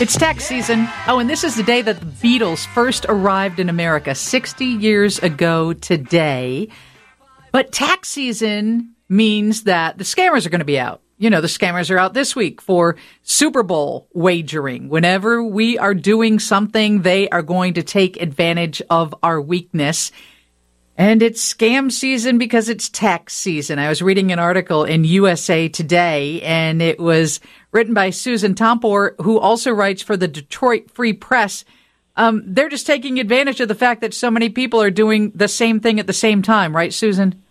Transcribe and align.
It's 0.00 0.16
tax 0.16 0.44
season. 0.44 0.88
Oh, 1.06 1.18
and 1.18 1.28
this 1.28 1.44
is 1.44 1.56
the 1.56 1.62
day 1.62 1.82
that 1.82 2.00
the 2.00 2.06
Beatles 2.06 2.66
first 2.74 3.04
arrived 3.08 3.60
in 3.60 3.68
America 3.68 4.14
60 4.14 4.64
years 4.64 5.18
ago 5.18 5.74
today. 5.74 6.68
But 7.52 7.72
tax 7.72 8.08
season 8.08 8.94
means 9.08 9.64
that 9.64 9.98
the 9.98 10.04
scammers 10.04 10.46
are 10.46 10.50
going 10.50 10.60
to 10.60 10.64
be 10.64 10.78
out. 10.78 11.02
You 11.18 11.28
know, 11.28 11.42
the 11.42 11.48
scammers 11.48 11.90
are 11.90 11.98
out 11.98 12.14
this 12.14 12.34
week 12.34 12.62
for 12.62 12.96
Super 13.22 13.62
Bowl 13.62 14.08
wagering. 14.14 14.88
Whenever 14.88 15.42
we 15.44 15.76
are 15.76 15.92
doing 15.92 16.38
something, 16.38 17.02
they 17.02 17.28
are 17.28 17.42
going 17.42 17.74
to 17.74 17.82
take 17.82 18.22
advantage 18.22 18.80
of 18.88 19.14
our 19.22 19.38
weakness. 19.38 20.12
And 21.00 21.22
it's 21.22 21.54
scam 21.54 21.90
season 21.90 22.36
because 22.36 22.68
it's 22.68 22.90
tax 22.90 23.32
season. 23.32 23.78
I 23.78 23.88
was 23.88 24.02
reading 24.02 24.32
an 24.32 24.38
article 24.38 24.84
in 24.84 25.04
USA 25.04 25.66
Today 25.66 26.42
and 26.42 26.82
it 26.82 27.00
was 27.00 27.40
written 27.72 27.94
by 27.94 28.10
Susan 28.10 28.54
Tompor, 28.54 29.14
who 29.22 29.38
also 29.38 29.70
writes 29.70 30.02
for 30.02 30.18
the 30.18 30.28
Detroit 30.28 30.90
Free 30.90 31.14
Press. 31.14 31.64
Um, 32.18 32.42
they're 32.44 32.68
just 32.68 32.86
taking 32.86 33.18
advantage 33.18 33.60
of 33.60 33.68
the 33.68 33.74
fact 33.74 34.02
that 34.02 34.12
so 34.12 34.30
many 34.30 34.50
people 34.50 34.82
are 34.82 34.90
doing 34.90 35.32
the 35.34 35.48
same 35.48 35.80
thing 35.80 35.98
at 36.00 36.06
the 36.06 36.12
same 36.12 36.42
time, 36.42 36.76
right, 36.76 36.92
Susan? 36.92 37.42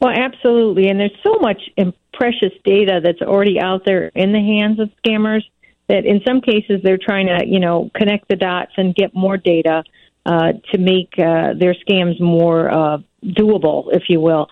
Well, 0.00 0.12
absolutely. 0.16 0.86
And 0.86 1.00
there's 1.00 1.18
so 1.24 1.38
much 1.40 1.68
precious 2.12 2.52
data 2.62 3.00
that's 3.02 3.22
already 3.22 3.58
out 3.58 3.84
there 3.84 4.06
in 4.14 4.30
the 4.30 4.38
hands 4.38 4.78
of 4.78 4.88
scammers 5.04 5.42
that 5.88 6.06
in 6.06 6.20
some 6.24 6.40
cases 6.40 6.80
they're 6.84 6.96
trying 6.96 7.26
to, 7.26 7.44
you 7.44 7.58
know, 7.58 7.90
connect 7.96 8.28
the 8.28 8.36
dots 8.36 8.70
and 8.76 8.94
get 8.94 9.16
more 9.16 9.36
data 9.36 9.82
uh, 10.24 10.52
to 10.72 10.78
make 10.78 11.14
uh, 11.18 11.54
their 11.58 11.74
scams 11.74 12.20
more 12.20 12.70
uh, 12.70 12.98
doable, 13.24 13.86
if 13.92 14.04
you 14.08 14.20
will. 14.20 14.48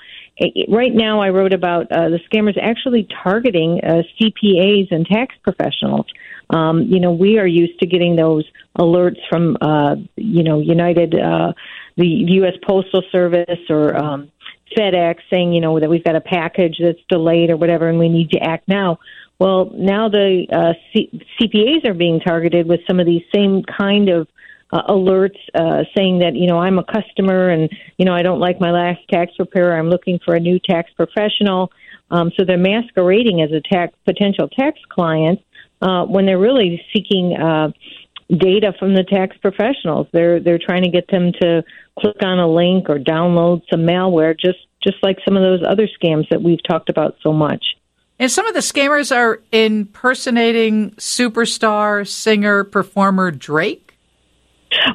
Right 0.69 0.93
now, 0.93 1.21
I 1.21 1.29
wrote 1.29 1.53
about 1.53 1.93
uh, 1.93 2.09
the 2.09 2.19
scammers 2.31 2.57
actually 2.61 3.07
targeting 3.23 3.81
uh, 3.85 4.03
CPAs 4.19 4.91
and 4.91 5.07
tax 5.07 5.35
professionals. 5.43 6.07
Um, 6.49 6.83
you 6.83 6.99
know, 6.99 7.13
we 7.13 7.39
are 7.39 7.47
used 7.47 7.79
to 7.81 7.87
getting 7.87 8.17
those 8.17 8.45
alerts 8.79 9.19
from, 9.29 9.59
uh, 9.61 9.97
you 10.17 10.43
know, 10.43 10.61
United, 10.61 11.15
uh, 11.15 11.53
the 11.97 12.07
U.S. 12.07 12.55
Postal 12.67 13.03
Service 13.13 13.61
or 13.69 13.95
um, 13.97 14.31
FedEx 14.77 15.17
saying, 15.31 15.53
you 15.53 15.61
know, 15.61 15.79
that 15.79 15.91
we've 15.91 16.05
got 16.05 16.17
a 16.17 16.21
package 16.21 16.77
that's 16.83 16.99
delayed 17.09 17.51
or 17.51 17.57
whatever 17.57 17.89
and 17.89 17.99
we 17.99 18.09
need 18.09 18.31
to 18.31 18.39
act 18.39 18.67
now. 18.67 18.99
Well, 19.39 19.71
now 19.75 20.09
the 20.09 20.47
uh, 20.53 20.73
C- 20.93 21.25
CPAs 21.41 21.87
are 21.87 21.95
being 21.95 22.21
targeted 22.21 22.67
with 22.67 22.81
some 22.87 22.99
of 22.99 23.07
these 23.07 23.23
same 23.35 23.63
kind 23.63 24.09
of 24.09 24.29
uh, 24.73 24.83
alerts 24.89 25.39
uh, 25.55 25.85
saying 25.97 26.21
that 26.21 26.35
you 26.35 26.47
know 26.47 26.59
I'm 26.59 26.79
a 26.79 26.85
customer 26.85 27.51
and 27.51 27.71
you 27.99 28.05
know 28.05 28.15
I 28.15 28.23
don't 28.23 28.41
like 28.41 28.61
my 28.61 28.71
last 28.71 29.01
tax 29.11 29.33
preparer. 29.37 29.77
I'm 29.77 29.89
looking 29.89 30.19
for 30.25 30.35
a 30.35 30.41
new 30.41 30.59
tax 30.59 30.91
professional. 30.97 31.73
Um, 32.11 32.33
so 32.37 32.45
they're 32.45 32.59
masquerading 32.59 33.41
as 33.41 33.53
a 33.53 33.61
tax 33.61 33.95
potential 34.05 34.49
tax 34.49 34.79
client 34.89 35.41
uh, 35.81 36.05
when 36.05 36.27
they're 36.27 36.39
really 36.39 36.83
seeking 36.93 37.37
uh, 37.37 37.71
data 38.29 38.73
from 38.79 38.95
the 38.95 39.05
tax 39.05 39.37
professionals. 39.39 40.07
They're 40.13 40.41
they're 40.41 40.59
trying 40.59 40.83
to 40.83 40.91
get 40.91 41.09
them 41.09 41.33
to 41.41 41.63
click 41.99 42.23
on 42.23 42.39
a 42.39 42.49
link 42.49 42.89
or 42.89 42.99
download 42.99 43.63
some 43.71 43.81
malware, 43.81 44.39
just 44.39 44.59
just 44.83 44.97
like 45.03 45.19
some 45.25 45.37
of 45.37 45.43
those 45.43 45.63
other 45.67 45.89
scams 46.01 46.29
that 46.31 46.43
we've 46.43 46.63
talked 46.63 46.89
about 46.89 47.17
so 47.23 47.33
much. 47.33 47.65
And 48.19 48.31
some 48.31 48.47
of 48.47 48.55
the 48.55 48.61
scammers 48.61 49.15
are 49.15 49.41
impersonating 49.51 50.91
superstar 50.93 52.07
singer 52.07 52.65
performer 52.65 53.31
Drake. 53.31 53.90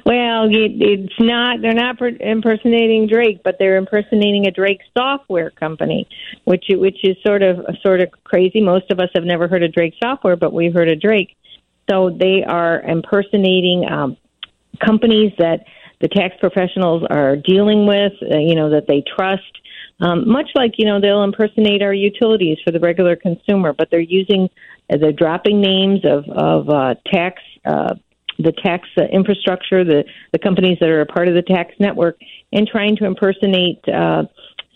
Well, 0.05 0.45
it, 0.45 0.71
it's 0.79 1.19
not. 1.19 1.61
They're 1.61 1.73
not 1.73 1.97
per- 1.97 2.15
impersonating 2.19 3.07
Drake, 3.07 3.41
but 3.43 3.57
they're 3.59 3.77
impersonating 3.77 4.47
a 4.47 4.51
Drake 4.51 4.79
software 4.97 5.49
company, 5.49 6.07
which 6.45 6.65
which 6.69 6.97
is 7.03 7.17
sort 7.25 7.43
of 7.43 7.65
sort 7.81 8.01
of 8.01 8.09
crazy. 8.23 8.61
Most 8.61 8.89
of 8.91 8.99
us 8.99 9.09
have 9.15 9.25
never 9.25 9.47
heard 9.47 9.63
of 9.63 9.73
Drake 9.73 9.95
software, 10.01 10.35
but 10.35 10.53
we've 10.53 10.73
heard 10.73 10.89
of 10.89 11.01
Drake. 11.01 11.35
So 11.89 12.09
they 12.09 12.43
are 12.43 12.81
impersonating 12.81 13.85
um, 13.91 14.17
companies 14.83 15.33
that 15.39 15.65
the 15.99 16.07
tax 16.07 16.35
professionals 16.39 17.03
are 17.09 17.35
dealing 17.35 17.85
with. 17.85 18.13
Uh, 18.21 18.37
you 18.37 18.55
know 18.55 18.69
that 18.69 18.87
they 18.87 19.03
trust. 19.15 19.43
Um, 19.99 20.29
much 20.29 20.49
like 20.55 20.73
you 20.77 20.85
know 20.85 21.01
they'll 21.01 21.23
impersonate 21.23 21.81
our 21.81 21.93
utilities 21.93 22.57
for 22.63 22.71
the 22.71 22.79
regular 22.79 23.15
consumer, 23.15 23.73
but 23.73 23.89
they're 23.91 23.99
using 23.99 24.49
they're 24.89 25.11
dropping 25.11 25.59
names 25.59 26.05
of 26.05 26.25
of 26.29 26.69
uh, 26.69 26.95
tax 27.11 27.41
uh, 27.65 27.95
the 28.37 28.51
tax 28.51 28.87
uh, 28.97 29.03
infrastructure, 29.11 29.83
the, 29.83 30.03
the 30.31 30.39
companies 30.39 30.77
that 30.79 30.89
are 30.89 31.01
a 31.01 31.05
part 31.05 31.27
of 31.27 31.33
the 31.33 31.41
tax 31.41 31.73
network, 31.79 32.17
and 32.51 32.67
trying 32.67 32.95
to 32.97 33.05
impersonate 33.05 33.87
uh, 33.87 34.23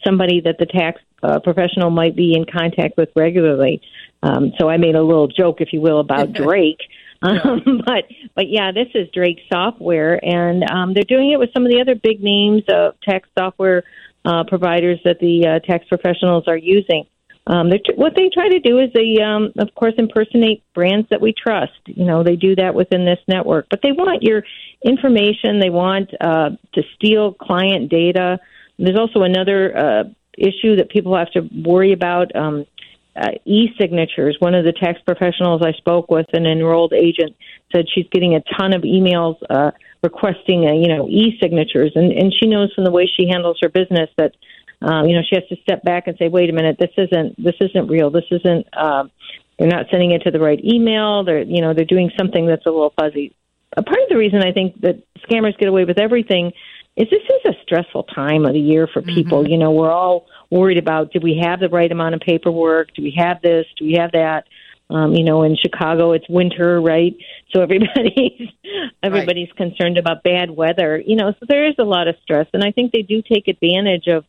somebody 0.06 0.42
that 0.42 0.58
the 0.59 0.66
tax 0.66 1.02
uh, 1.24 1.40
professional 1.40 1.90
might 1.90 2.16
be 2.16 2.34
in 2.34 2.46
contact 2.46 2.97
with 2.97 3.09
regularly. 3.16 3.81
Um, 4.24 4.53
so 4.59 4.70
I 4.70 4.78
made 4.78 4.96
a 4.96 5.03
little 5.03 5.28
joke, 5.28 5.62
if 5.62 5.74
you 5.74 5.81
will, 5.81 6.00
about 6.00 6.34
Drake. 6.34 6.80
Um, 7.22 7.81
but 7.86 8.06
but 8.36 8.50
yeah, 8.50 8.72
this 8.72 8.88
is 8.96 9.09
Drake 9.14 9.40
software, 9.52 10.24
and 10.24 10.64
um, 10.70 10.94
they're 10.94 11.03
doing 11.03 11.31
it 11.31 11.40
with 11.40 11.50
some 11.53 11.66
of 11.66 11.72
the 11.72 11.81
other 11.81 11.96
big 11.96 12.24
names 12.24 12.64
of 12.70 13.00
tax 13.02 13.28
software 13.38 13.84
uh, 14.26 14.44
providers 14.47 15.00
that 15.03 15.20
the 15.20 15.47
uh, 15.47 15.59
tax 15.59 15.86
professionals 15.88 16.46
are 16.47 16.58
using. 16.58 17.06
Um, 17.50 17.72
what 17.96 18.14
they 18.16 18.30
try 18.32 18.48
to 18.48 18.60
do 18.60 18.78
is 18.78 18.92
they, 18.94 19.22
um, 19.24 19.52
of 19.58 19.74
course, 19.74 19.96
impersonate 19.98 20.64
brands 20.76 21.08
that 21.10 21.20
we 21.20 21.34
trust. 21.34 21.74
You 21.88 22.06
know, 22.06 22.24
they 22.24 22.36
do 22.36 22.56
that 22.56 22.76
within 22.76 23.06
this 23.06 23.18
network, 23.28 23.66
but 23.72 23.80
they 23.82 23.92
want 23.92 24.22
your 24.22 24.44
information. 24.86 25.59
They 25.59 25.72
want 25.72 26.12
uh, 26.22 26.52
to 26.74 26.84
steal 26.96 27.34
client 27.34 27.90
data. 27.90 28.40
There's 28.78 29.00
also 29.00 29.24
another 29.24 29.76
uh, 29.76 30.04
issue 30.38 30.76
that 30.76 30.92
people 30.92 31.18
have 31.18 31.32
to 31.32 31.50
worry 31.66 31.92
about. 31.92 32.36
Um, 32.36 32.66
uh, 33.16 33.32
e-signatures. 33.44 34.38
One 34.40 34.56
of 34.56 34.64
the 34.64 34.72
tax 34.72 35.00
professionals 35.06 35.62
I 35.62 35.74
spoke 35.74 36.09
with, 36.09 36.28
an 36.32 36.46
enrolled 36.46 36.94
agent, 36.94 37.36
said 37.76 37.86
she's 37.94 38.06
getting 38.12 38.36
a 38.36 38.42
ton 38.58 38.72
of 38.72 38.84
emails 38.84 39.36
uh, 39.50 39.72
requesting, 40.04 40.66
uh, 40.66 40.74
you 40.74 40.88
know, 40.88 41.09
e-signatures, 41.09 41.92
and 41.96 42.14
and 42.14 42.34
she 42.34 42.48
knows 42.48 42.72
from 42.74 42.86
the 42.86 42.92
way 42.92 43.12
she 43.18 43.28
handles 43.28 43.58
her 43.62 43.68
business 43.68 44.09
that 44.18 44.36
um, 44.81 45.07
you 45.07 45.16
know, 45.16 45.22
she 45.28 45.35
has 45.35 45.47
to 45.50 45.57
step 45.62 45.84
back 45.84 46.07
and 46.07 46.17
say, 46.17 46.29
"Wait 46.29 46.50
a 46.50 46.53
minute, 46.53 46.78
this 46.79 46.91
isn't 46.97 47.41
this 47.44 47.56
isn't 47.59 47.88
real. 47.88 48.09
This 48.09 48.25
isn't. 48.31 48.67
Uh, 48.73 49.06
they're 49.57 49.67
not 49.67 49.88
sending 49.91 50.12
it 50.12 50.19
to 50.23 50.31
the 50.31 50.40
right 50.40 50.59
email. 50.63 51.23
They're 51.23 51.41
you 51.41 51.62
know 51.62 51.73
they're 51.73 51.85
doing 51.85 52.12
something 52.17 52.45
that's 52.45 52.66
a 52.66 52.69
little 52.69 52.94
fuzzy." 53.00 53.35
A 53.75 53.84
part 53.84 54.00
of 54.00 54.09
the 54.09 54.17
reason 54.17 54.41
I 54.41 54.51
think 54.51 54.81
that 54.81 55.03
scammers 55.29 55.57
get 55.57 55.67
away 55.67 55.85
with 55.85 56.00
everything 56.00 56.53
is 56.95 57.07
this 57.09 57.22
is 57.22 57.53
a 57.53 57.62
stressful 57.63 58.03
time 58.03 58.45
of 58.45 58.53
the 58.53 58.59
year 58.59 58.88
for 58.91 59.01
people. 59.01 59.44
Mm-hmm. 59.44 59.51
You 59.51 59.57
know, 59.57 59.72
we're 59.72 59.91
all 59.91 60.25
worried 60.50 60.78
about 60.78 61.11
do 61.11 61.19
we 61.22 61.41
have 61.44 61.59
the 61.59 61.69
right 61.69 61.91
amount 61.91 62.16
of 62.16 62.22
paperwork? 62.22 62.94
Do 62.94 63.03
we 63.03 63.13
have 63.17 63.41
this? 63.41 63.66
Do 63.78 63.85
we 63.85 63.97
have 64.00 64.13
that? 64.13 64.46
Um, 64.90 65.13
you 65.13 65.23
know, 65.23 65.44
in 65.44 65.56
Chicago, 65.56 66.13
it's 66.13 66.28
winter, 66.28 66.81
right? 66.81 67.16
So 67.53 67.61
everybody's 67.63 68.50
everybody's 69.03 69.50
right. 69.50 69.72
concerned 69.72 69.97
about 69.97 70.23
bad 70.23 70.50
weather. 70.50 71.01
You 71.06 71.17
know, 71.17 71.34
so 71.40 71.46
there 71.47 71.67
is 71.67 71.75
a 71.79 71.84
lot 71.84 72.07
of 72.07 72.16
stress, 72.23 72.47
and 72.53 72.63
I 72.63 72.72
think 72.72 72.91
they 72.91 73.01
do 73.01 73.22
take 73.22 73.47
advantage 73.47 74.07
of 74.07 74.23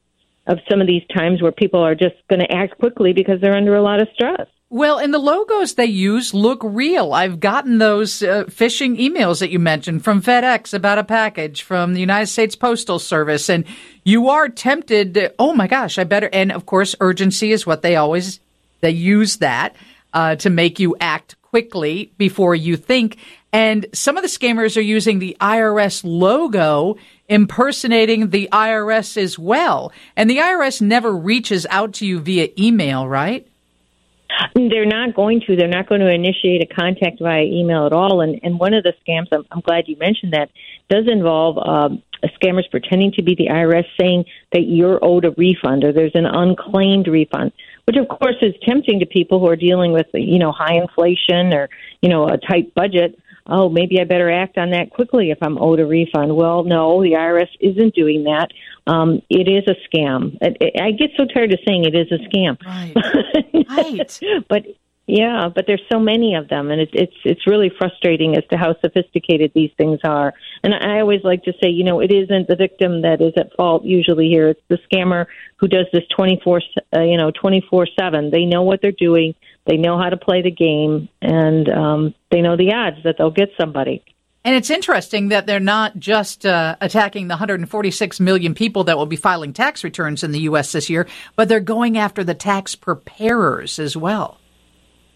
of 0.47 0.59
some 0.69 0.81
of 0.81 0.87
these 0.87 1.03
times 1.15 1.43
where 1.43 1.53
people 1.53 1.81
are 1.81 1.95
just 1.95 2.17
going 2.29 2.41
to 2.41 2.51
act 2.51 2.79
quickly 2.79 3.13
because 3.13 3.41
they're 3.41 3.57
under 3.57 3.77
a 3.77 3.83
lot 3.83 4.01
of 4.01 4.09
stress. 4.15 4.47
Well, 4.73 4.99
and 4.99 5.13
the 5.13 5.19
logos 5.19 5.75
they 5.75 5.87
use 5.87 6.33
look 6.33 6.61
real. 6.63 7.13
I've 7.13 7.41
gotten 7.41 7.79
those 7.79 8.23
uh, 8.23 8.45
phishing 8.45 9.01
emails 9.01 9.41
that 9.41 9.51
you 9.51 9.59
mentioned 9.59 10.05
from 10.05 10.23
FedEx 10.23 10.73
about 10.73 10.99
a 10.99 11.05
package 11.05 11.63
from 11.63 11.93
the 11.93 12.01
United 12.01 12.29
States 12.29 12.55
Postal 12.55 13.01
Service, 13.01 13.49
and 13.49 13.65
you 14.05 14.29
are 14.29 14.49
tempted. 14.49 15.15
To, 15.15 15.35
oh 15.41 15.55
my 15.55 15.67
gosh, 15.67 15.99
I 15.99 16.05
better. 16.05 16.31
And 16.33 16.53
of 16.53 16.67
course, 16.67 16.95
urgency 17.01 17.51
is 17.51 17.67
what 17.67 17.83
they 17.83 17.97
always 17.97 18.39
they 18.81 18.93
use 18.93 19.39
that 19.39 19.75
uh, 20.13 20.37
to 20.37 20.51
make 20.51 20.79
you 20.79 20.97
act 21.01 21.35
quickly 21.43 22.13
before 22.17 22.55
you 22.55 22.77
think. 22.77 23.17
And 23.53 23.87
some 23.93 24.17
of 24.17 24.23
the 24.23 24.29
scammers 24.29 24.77
are 24.77 24.83
using 24.83 25.19
the 25.19 25.37
IRS 25.41 26.03
logo 26.05 26.97
impersonating 27.31 28.31
the 28.31 28.49
IRS 28.53 29.17
as 29.17 29.39
well. 29.39 29.93
And 30.17 30.29
the 30.29 30.39
IRS 30.39 30.83
never 30.83 31.17
reaches 31.17 31.67
out 31.71 31.95
to 31.95 32.07
you 32.07 32.21
via 32.21 32.49
email, 32.59 33.09
right? 33.09 33.47
They're 34.55 34.87
not 34.87 35.15
going 35.15 35.41
to. 35.47 35.57
They're 35.57 35.69
not 35.69 35.89
going 35.89 36.01
to 36.01 36.11
initiate 36.11 36.63
a 36.63 36.75
contact 36.75 37.21
via 37.21 37.43
email 37.43 37.87
at 37.87 37.93
all. 37.93 38.21
And, 38.21 38.41
and 38.43 38.59
one 38.59 38.75
of 38.75 38.85
the 38.85 38.95
scams, 39.07 39.27
I'm, 39.33 39.45
I'm 39.51 39.61
glad 39.61 39.85
you 39.87 39.97
mentioned 39.97 40.33
that, 40.33 40.51
does 40.89 41.07
involve 41.09 41.57
um, 41.59 42.03
scammers 42.25 42.69
pretending 42.71 43.13
to 43.13 43.23
be 43.23 43.35
the 43.35 43.47
IRS 43.47 43.85
saying 43.99 44.25
that 44.53 44.63
you're 44.63 44.99
owed 45.03 45.25
a 45.25 45.31
refund 45.33 45.85
or 45.85 45.93
there's 45.93 46.15
an 46.15 46.27
unclaimed 46.27 47.07
refund, 47.07 47.53
which 47.87 47.97
of 47.97 48.09
course 48.09 48.37
is 48.43 48.55
tempting 48.67 49.01
to 49.01 49.07
people 49.07 49.41
who 49.41 49.49
are 49.49 49.57
dealing 49.57 49.93
with, 49.93 50.07
you 50.15 50.39
know, 50.39 50.53
high 50.53 50.75
inflation 50.75 51.53
or, 51.53 51.69
you 52.03 52.09
know, 52.09 52.27
a 52.27 52.39
tight 52.39 52.75
budget 52.75 53.19
oh, 53.51 53.69
maybe 53.69 54.01
I 54.01 54.05
better 54.05 54.31
act 54.31 54.59
on 54.59 54.71
that 54.71 54.91
quickly 54.91 55.31
if 55.31 55.39
I'm 55.43 55.59
owed 55.59 55.81
a 55.81 55.87
refund. 55.87 56.35
Well, 56.37 56.65
no, 56.65 57.03
the 57.03 57.13
IRS 57.13 57.49
isn't 57.61 57.95
doing 57.95 58.25
that. 58.25 58.49
Um, 58.87 59.21
it 59.29 59.49
is 59.49 59.65
a 59.69 59.77
scam. 59.89 60.39
I, 60.43 60.83
I 60.83 60.91
get 60.93 61.11
so 61.17 61.25
tired 61.27 61.53
of 61.53 61.59
saying 61.67 61.85
it 61.85 61.95
is 61.95 62.11
a 62.11 62.19
scam. 62.29 62.57
Right. 62.65 62.95
right. 63.69 64.45
but 64.49 64.65
yeah, 65.11 65.49
but 65.53 65.67
there's 65.67 65.83
so 65.91 65.99
many 65.99 66.37
of 66.37 66.49
them, 66.49 66.71
and 66.71 66.81
it's 66.81 66.93
it's 66.95 67.17
it's 67.25 67.47
really 67.47 67.71
frustrating 67.77 68.37
as 68.37 68.45
to 68.51 68.57
how 68.57 68.77
sophisticated 68.81 69.51
these 69.55 69.73
things 69.77 69.99
are. 70.05 70.33
And 70.63 70.73
I 70.73 71.01
always 71.01 71.25
like 71.25 71.43
to 71.45 71.53
say, 71.61 71.69
you 71.69 71.83
know, 71.83 72.01
it 72.01 72.13
isn't 72.13 72.47
the 72.47 72.55
victim 72.55 73.03
that 73.03 73.21
is 73.21 73.33
at 73.37 73.53
fault 73.57 73.85
usually 73.85 74.29
here. 74.29 74.49
It's 74.49 74.61
the 74.69 74.79
scammer 74.91 75.27
who 75.57 75.67
does 75.67 75.87
this 75.93 76.05
24, 76.17 76.63
uh, 76.95 77.01
you 77.01 77.17
know, 77.17 77.33
24 77.33 77.89
seven. 77.99 78.31
They 78.31 78.45
know 78.45 78.63
what 78.63 78.83
they're 78.83 78.93
doing. 78.93 79.35
They 79.67 79.77
know 79.77 79.99
how 79.99 80.09
to 80.09 80.17
play 80.17 80.43
the 80.43 80.51
game, 80.51 81.09
and 81.21 81.69
um, 81.69 82.15
they 82.31 82.41
know 82.41 82.57
the 82.57 82.73
odds 82.73 82.97
that 83.05 83.17
they'll 83.19 83.31
get 83.31 83.51
somebody. 83.59 84.03
And 84.43 84.57
it's 84.57 84.71
interesting 84.71 85.29
that 85.29 85.47
they're 85.47 85.61
not 85.61 85.99
just 85.99 86.47
uh, 86.47 86.77
attacking 86.81 87.29
the 87.29 87.33
146 87.33 88.21
million 88.21 88.55
people 88.55 88.85
that 88.85 88.97
will 88.97 89.07
be 89.07 89.17
filing 89.17 89.53
tax 89.53 89.85
returns 89.85 90.25
in 90.25 90.33
the 90.33 90.41
U.S. 90.41 90.73
this 90.73 90.89
year, 90.89 91.07
but 91.37 91.49
they're 91.49 91.61
going 91.61 91.99
after 91.99 92.25
the 92.25 92.35
tax 92.35 92.75
preparers 92.75 93.79
as 93.79 93.97
well. 93.97 94.39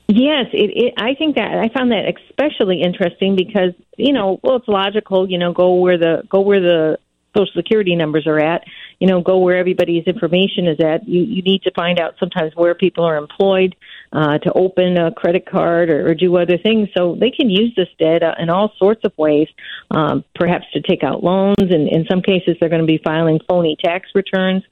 Yes, 0.08 0.46
it, 0.52 0.70
it, 0.74 0.94
I 0.98 1.14
think 1.14 1.36
that 1.36 1.56
I 1.56 1.72
found 1.72 1.90
that 1.92 2.04
especially 2.28 2.82
interesting 2.82 3.36
because 3.36 3.72
you 3.96 4.12
know, 4.12 4.38
well, 4.42 4.56
it's 4.56 4.68
logical. 4.68 5.30
You 5.30 5.38
know, 5.38 5.54
go 5.54 5.74
where 5.74 5.96
the 5.96 6.22
go 6.28 6.40
where 6.40 6.60
the 6.60 6.98
social 7.34 7.52
security 7.54 7.96
numbers 7.96 8.26
are 8.26 8.38
at. 8.38 8.64
You 9.04 9.10
know, 9.10 9.20
go 9.20 9.36
where 9.36 9.58
everybody's 9.58 10.04
information 10.04 10.66
is 10.66 10.80
at. 10.80 11.06
You 11.06 11.20
you 11.24 11.42
need 11.42 11.62
to 11.64 11.70
find 11.72 12.00
out 12.00 12.14
sometimes 12.18 12.56
where 12.56 12.74
people 12.74 13.04
are 13.04 13.18
employed 13.18 13.76
uh, 14.14 14.38
to 14.38 14.52
open 14.54 14.96
a 14.96 15.12
credit 15.12 15.44
card 15.44 15.90
or, 15.90 16.08
or 16.08 16.14
do 16.14 16.34
other 16.38 16.56
things. 16.56 16.88
So 16.96 17.14
they 17.14 17.30
can 17.30 17.50
use 17.50 17.74
this 17.76 17.90
data 17.98 18.34
in 18.38 18.48
all 18.48 18.72
sorts 18.78 19.02
of 19.04 19.12
ways. 19.18 19.48
Um, 19.90 20.24
perhaps 20.34 20.64
to 20.72 20.80
take 20.80 21.04
out 21.04 21.22
loans, 21.22 21.68
and 21.76 21.86
in 21.86 22.06
some 22.10 22.22
cases 22.22 22.56
they're 22.58 22.70
going 22.70 22.80
to 22.80 22.86
be 22.86 23.00
filing 23.04 23.40
phony 23.46 23.76
tax 23.84 24.08
returns. 24.14 24.62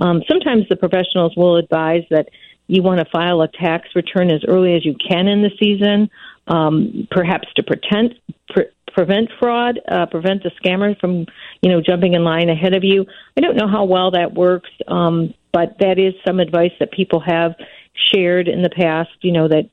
Um, 0.00 0.22
sometimes 0.26 0.66
the 0.70 0.76
professionals 0.76 1.36
will 1.36 1.58
advise 1.58 2.04
that 2.08 2.30
you 2.66 2.82
want 2.82 3.00
to 3.00 3.06
file 3.10 3.40
a 3.42 3.48
tax 3.48 3.88
return 3.94 4.30
as 4.30 4.42
early 4.46 4.74
as 4.74 4.84
you 4.84 4.94
can 5.08 5.28
in 5.28 5.42
the 5.42 5.50
season, 5.58 6.10
um, 6.46 7.08
perhaps 7.10 7.48
to 7.56 7.62
pretend, 7.62 8.14
pre- 8.48 8.70
prevent 8.92 9.30
fraud, 9.38 9.80
uh, 9.90 10.06
prevent 10.06 10.42
the 10.42 10.50
scammer 10.62 10.98
from, 10.98 11.26
you 11.60 11.70
know, 11.70 11.80
jumping 11.80 12.14
in 12.14 12.24
line 12.24 12.48
ahead 12.48 12.74
of 12.74 12.84
you. 12.84 13.06
I 13.36 13.40
don't 13.40 13.56
know 13.56 13.68
how 13.68 13.84
well 13.84 14.10
that 14.12 14.34
works, 14.34 14.70
um, 14.88 15.34
but 15.52 15.76
that 15.80 15.98
is 15.98 16.14
some 16.26 16.40
advice 16.40 16.72
that 16.80 16.92
people 16.92 17.20
have 17.20 17.54
shared 18.12 18.48
in 18.48 18.62
the 18.62 18.70
past. 18.70 19.10
You 19.20 19.32
know 19.32 19.48
that 19.48 19.68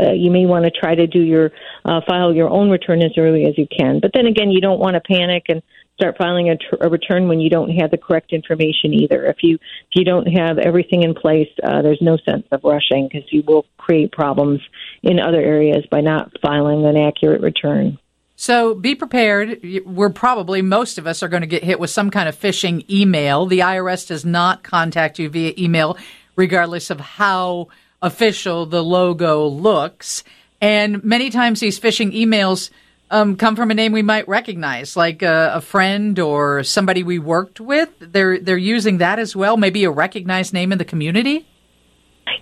uh, 0.00 0.12
you 0.12 0.30
may 0.30 0.46
want 0.46 0.64
to 0.64 0.70
try 0.70 0.94
to 0.94 1.06
do 1.06 1.20
your 1.20 1.52
uh, 1.84 2.00
file 2.06 2.34
your 2.34 2.48
own 2.48 2.70
return 2.70 3.02
as 3.02 3.12
early 3.16 3.44
as 3.44 3.56
you 3.58 3.66
can. 3.66 4.00
But 4.00 4.12
then 4.14 4.26
again, 4.26 4.50
you 4.50 4.60
don't 4.60 4.80
want 4.80 4.94
to 4.94 5.00
panic 5.00 5.46
and 5.48 5.62
start 6.02 6.18
filing 6.18 6.50
a, 6.50 6.56
tr- 6.56 6.82
a 6.82 6.88
return 6.88 7.28
when 7.28 7.38
you 7.38 7.48
don't 7.48 7.70
have 7.70 7.92
the 7.92 7.96
correct 7.96 8.32
information 8.32 8.92
either. 8.92 9.24
If 9.26 9.36
you 9.42 9.54
if 9.54 9.94
you 9.94 10.04
don't 10.04 10.26
have 10.26 10.58
everything 10.58 11.04
in 11.04 11.14
place, 11.14 11.48
uh, 11.62 11.80
there's 11.80 12.00
no 12.00 12.16
sense 12.16 12.44
of 12.50 12.64
rushing 12.64 13.08
because 13.08 13.32
you 13.32 13.44
will 13.46 13.66
create 13.76 14.10
problems 14.10 14.60
in 15.02 15.20
other 15.20 15.40
areas 15.40 15.86
by 15.90 16.00
not 16.00 16.32
filing 16.42 16.84
an 16.86 16.96
accurate 16.96 17.40
return. 17.40 17.98
So 18.34 18.74
be 18.74 18.96
prepared. 18.96 19.60
We're 19.86 20.10
probably, 20.10 20.62
most 20.62 20.98
of 20.98 21.06
us 21.06 21.22
are 21.22 21.28
going 21.28 21.42
to 21.42 21.46
get 21.46 21.62
hit 21.62 21.78
with 21.78 21.90
some 21.90 22.10
kind 22.10 22.28
of 22.28 22.36
phishing 22.36 22.88
email. 22.90 23.46
The 23.46 23.60
IRS 23.60 24.08
does 24.08 24.24
not 24.24 24.64
contact 24.64 25.20
you 25.20 25.28
via 25.28 25.52
email, 25.56 25.96
regardless 26.34 26.90
of 26.90 26.98
how 26.98 27.68
official 28.00 28.66
the 28.66 28.82
logo 28.82 29.46
looks. 29.46 30.24
And 30.60 31.04
many 31.04 31.30
times 31.30 31.60
these 31.60 31.78
phishing 31.78 32.12
emails 32.12 32.70
um, 33.12 33.36
come 33.36 33.54
from 33.54 33.70
a 33.70 33.74
name 33.74 33.92
we 33.92 34.02
might 34.02 34.26
recognize, 34.26 34.96
like 34.96 35.22
a, 35.22 35.52
a, 35.54 35.60
friend 35.60 36.18
or 36.18 36.64
somebody 36.64 37.02
we 37.02 37.18
worked 37.18 37.60
with. 37.60 37.90
They're 38.00 38.38
they're 38.40 38.56
using 38.56 38.98
that 38.98 39.18
as 39.18 39.36
well, 39.36 39.58
maybe 39.58 39.84
a 39.84 39.90
recognized 39.90 40.54
name 40.54 40.72
in 40.72 40.78
the 40.78 40.84
community. 40.84 41.46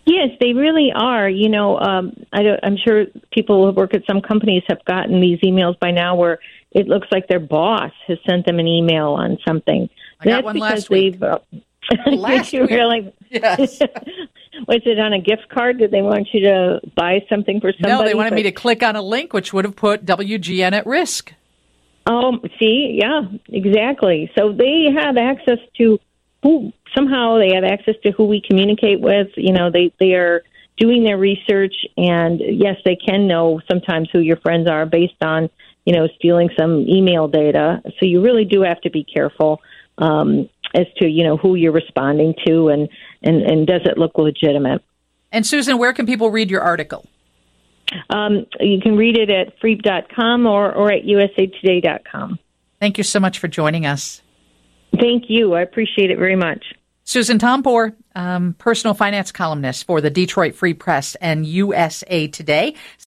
Yes, 0.06 0.28
they 0.40 0.52
really 0.52 0.93
are. 0.94 1.28
You 1.28 1.49
know, 1.49 1.76
um, 1.78 2.12
I 2.32 2.43
am 2.62 2.76
sure 2.76 3.06
people 3.32 3.67
who 3.67 3.72
work 3.72 3.94
at 3.94 4.02
some 4.06 4.20
companies 4.20 4.62
have 4.69 4.84
gotten 4.84 5.20
these 5.20 5.40
emails 5.40 5.78
by 5.81 5.90
now 5.90 6.14
where 6.14 6.38
it 6.70 6.87
looks 6.87 7.08
like 7.11 7.26
their 7.26 7.40
boss 7.40 7.90
has 8.06 8.19
sent 8.28 8.46
them 8.46 8.61
an 8.61 8.69
email 8.69 9.08
on 9.08 9.38
something. 9.46 9.90
I 10.20 10.25
got 10.25 10.31
That's 10.31 10.44
one 10.44 10.55
because 10.55 10.70
last 10.70 10.90
week. 10.90 11.12
they've. 11.14 11.22
Uh, 11.22 11.38
last 12.06 12.52
week. 12.52 12.70
really? 12.70 13.12
Yes. 13.28 13.81
Was 14.67 14.83
it 14.85 14.99
on 14.99 15.12
a 15.12 15.21
gift 15.21 15.49
card? 15.49 15.79
Did 15.79 15.91
they 15.91 16.03
want 16.03 16.29
you 16.33 16.41
to 16.49 16.81
buy 16.97 17.25
something 17.29 17.61
for 17.61 17.73
somebody? 17.73 17.93
No, 17.93 18.05
they 18.05 18.15
wanted 18.15 18.31
but... 18.31 18.37
me 18.37 18.43
to 18.45 18.53
click 18.53 18.83
on 18.83 18.97
a 18.97 19.03
link, 19.03 19.33
which 19.33 19.53
would 19.53 19.65
have 19.65 19.77
put 19.77 20.05
WGN 20.05 20.73
at 20.73 20.87
risk. 20.87 21.33
Oh, 22.07 22.39
see, 22.59 22.99
yeah, 23.01 23.23
exactly. 23.49 24.31
So 24.37 24.53
they 24.53 24.89
have 24.97 25.17
access 25.17 25.59
to 25.79 25.99
who 26.43 26.73
somehow 26.97 27.39
they 27.39 27.55
have 27.55 27.65
access 27.65 27.95
to 28.03 28.11
who 28.12 28.25
we 28.25 28.41
communicate 28.41 29.01
with. 29.01 29.29
You 29.37 29.53
know, 29.53 29.71
they 29.71 29.93
they 30.01 30.15
are 30.15 30.43
doing 30.77 31.05
their 31.05 31.19
research, 31.19 31.75
and 31.97 32.41
yes, 32.41 32.77
they 32.85 32.97
can 32.97 33.27
know 33.27 33.61
sometimes 33.71 34.09
who 34.13 34.21
your 34.21 34.39
friends 34.39 34.69
are 34.69 34.87
based 34.87 35.23
on 35.23 35.51
you 35.85 35.95
know 35.95 36.09
stealing 36.17 36.49
some 36.59 36.87
email 36.89 37.29
data. 37.29 37.83
So 37.85 38.06
you 38.06 38.23
really 38.23 38.45
do 38.45 38.63
have 38.63 38.81
to 38.83 38.91
be 38.91 39.05
careful 39.05 39.61
um, 39.99 40.49
as 40.75 40.87
to 40.99 41.08
you 41.08 41.25
know 41.25 41.37
who 41.37 41.55
you're 41.55 41.72
responding 41.72 42.34
to 42.46 42.69
and 42.69 42.88
and 43.22 43.43
and 43.43 43.67
does 43.67 43.82
it 43.84 43.99
look 43.99 44.19
legitimate. 44.19 44.82
And 45.32 45.46
Susan, 45.46 45.78
where 45.78 45.93
can 45.93 46.06
people 46.06 46.31
read 46.31 46.50
your 46.50 46.62
article? 46.62 47.06
Um, 48.08 48.46
you 48.61 48.81
can 48.81 48.96
read 48.96 49.19
it 49.19 49.31
at 49.31 49.58
freep.com 49.61 50.46
or, 50.46 50.72
or 50.72 50.93
at 50.93 51.02
usatoday.com. 51.02 52.38
Thank 52.78 52.99
you 52.99 53.05
so 53.05 53.20
much 53.20 53.38
for 53.38 53.49
joining 53.49 53.87
us. 53.87 54.22
Thank 54.99 55.25
you. 55.28 55.55
I 55.55 55.62
appreciate 55.62 56.11
it 56.11 56.19
very 56.19 56.37
much. 56.37 56.64
Susan 57.05 57.38
Tompor, 57.38 57.94
um, 58.14 58.55
personal 58.55 58.94
finance 58.94 59.32
columnist 59.32 59.84
for 59.84 60.00
the 60.00 60.11
Detroit 60.11 60.55
Free 60.55 60.75
Press 60.75 61.17
and 61.17 61.44
USA 61.44 62.28
Today. 62.28 62.75